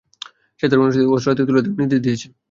সে 0.59 0.69
তার 0.69 0.81
অনুসারীদের 0.81 1.13
অস্ত্র 1.15 1.29
হাতে 1.31 1.43
তুলে 1.43 1.59
নেওয়ার 1.59 1.79
নির্দেশ 1.81 2.01
দিয়েছে। 2.05 2.27